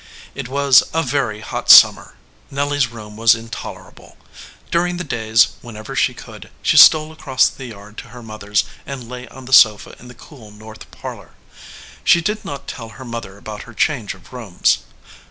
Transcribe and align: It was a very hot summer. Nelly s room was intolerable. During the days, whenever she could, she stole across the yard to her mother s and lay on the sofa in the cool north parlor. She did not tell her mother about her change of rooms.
It 0.33 0.49
was 0.49 0.81
a 0.95 1.03
very 1.03 1.41
hot 1.41 1.69
summer. 1.69 2.15
Nelly 2.49 2.77
s 2.77 2.87
room 2.87 3.15
was 3.17 3.35
intolerable. 3.35 4.17
During 4.71 4.97
the 4.97 5.03
days, 5.03 5.49
whenever 5.61 5.95
she 5.95 6.15
could, 6.15 6.49
she 6.63 6.75
stole 6.75 7.11
across 7.11 7.47
the 7.47 7.67
yard 7.67 7.99
to 7.99 8.07
her 8.07 8.23
mother 8.23 8.49
s 8.49 8.63
and 8.83 9.07
lay 9.07 9.27
on 9.27 9.45
the 9.45 9.53
sofa 9.53 9.95
in 9.99 10.07
the 10.07 10.15
cool 10.15 10.49
north 10.49 10.89
parlor. 10.89 11.35
She 12.03 12.19
did 12.19 12.43
not 12.43 12.65
tell 12.67 12.89
her 12.97 13.05
mother 13.05 13.37
about 13.37 13.61
her 13.69 13.75
change 13.75 14.15
of 14.15 14.33
rooms. 14.33 14.79